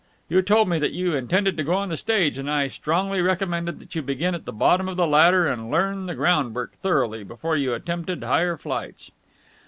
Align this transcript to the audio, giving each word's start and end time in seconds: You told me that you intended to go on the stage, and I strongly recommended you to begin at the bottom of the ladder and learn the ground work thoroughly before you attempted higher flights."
You 0.29 0.41
told 0.41 0.67
me 0.67 0.79
that 0.79 0.93
you 0.93 1.13
intended 1.15 1.57
to 1.57 1.63
go 1.63 1.75
on 1.75 1.89
the 1.89 1.95
stage, 1.95 2.39
and 2.39 2.49
I 2.49 2.69
strongly 2.69 3.21
recommended 3.21 3.79
you 3.81 3.85
to 3.85 4.01
begin 4.01 4.33
at 4.33 4.45
the 4.45 4.51
bottom 4.51 4.89
of 4.89 4.97
the 4.97 5.05
ladder 5.05 5.47
and 5.47 5.69
learn 5.69 6.07
the 6.07 6.15
ground 6.15 6.55
work 6.55 6.71
thoroughly 6.73 7.23
before 7.23 7.55
you 7.55 7.75
attempted 7.75 8.23
higher 8.23 8.57
flights." 8.57 9.11